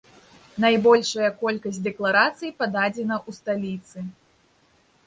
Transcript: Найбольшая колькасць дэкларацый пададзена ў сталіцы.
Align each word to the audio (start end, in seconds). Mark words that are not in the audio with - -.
Найбольшая 0.63 1.29
колькасць 1.43 1.81
дэкларацый 1.89 2.51
пададзена 2.63 3.15
ў 3.27 3.41
сталіцы. 3.41 3.97